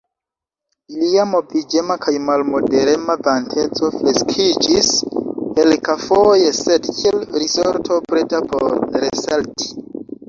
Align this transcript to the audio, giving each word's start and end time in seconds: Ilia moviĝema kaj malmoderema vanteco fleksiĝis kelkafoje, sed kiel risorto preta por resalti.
Ilia 0.93 1.25
moviĝema 1.33 1.97
kaj 2.05 2.13
malmoderema 2.29 3.17
vanteco 3.27 3.91
fleksiĝis 3.97 4.89
kelkafoje, 5.59 6.49
sed 6.61 6.89
kiel 6.97 7.21
risorto 7.45 7.99
preta 8.11 8.41
por 8.55 8.71
resalti. 9.07 9.71